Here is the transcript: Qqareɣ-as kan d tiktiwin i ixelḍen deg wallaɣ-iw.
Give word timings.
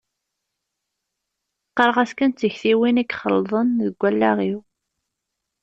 Qqareɣ-as 1.69 2.11
kan 2.17 2.31
d 2.31 2.35
tiktiwin 2.39 3.01
i 3.03 3.05
ixelḍen 3.13 3.69
deg 3.85 3.95
wallaɣ-iw. 3.99 4.59